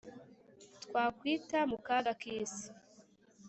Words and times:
twa 0.83 1.03
kwita 1.17 1.59
mu 1.69 1.77
kaga 1.85 2.11
k'isi, 2.21 2.67